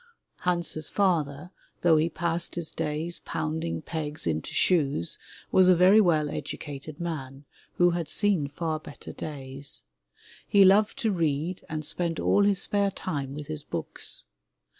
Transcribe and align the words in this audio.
Hans's 0.39 0.89
father, 0.89 1.51
though 1.83 1.97
he 1.97 2.09
passed 2.09 2.55
his 2.55 2.71
days 2.71 3.19
pounding 3.19 3.83
pegs 3.83 4.25
into 4.25 4.51
shoes, 4.51 5.19
was 5.51 5.69
a 5.69 5.75
very 5.75 6.01
well 6.01 6.27
educated 6.31 6.99
man, 6.99 7.45
who 7.77 7.91
had 7.91 8.07
seen 8.07 8.47
far 8.47 8.79
better 8.79 9.13
days. 9.13 9.83
He 10.47 10.65
loved 10.65 10.97
to 11.03 11.11
read 11.11 11.63
and 11.69 11.85
spent 11.85 12.19
all 12.19 12.43
his 12.45 12.59
spare 12.59 12.89
time 12.89 13.35
with 13.35 13.45
his 13.45 13.61
books. 13.61 14.25